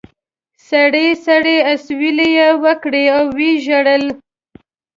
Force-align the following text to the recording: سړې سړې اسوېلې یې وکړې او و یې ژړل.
سړې 0.69 1.07
سړې 1.25 1.57
اسوېلې 1.73 2.29
یې 2.37 2.49
وکړې 2.63 3.03
او 3.17 3.23
و 3.35 3.37
یې 3.45 3.53
ژړل. 3.65 4.03